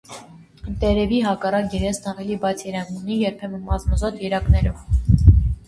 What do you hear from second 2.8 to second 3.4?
ունի,